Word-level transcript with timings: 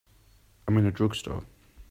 I'm 0.67 0.79
in 0.79 0.87
a 0.87 0.91
drugstore. 0.91 1.45